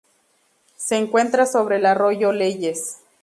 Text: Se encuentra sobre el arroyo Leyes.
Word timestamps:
Se 0.77 0.95
encuentra 0.97 1.45
sobre 1.45 1.75
el 1.75 1.85
arroyo 1.85 2.31
Leyes. 2.31 2.97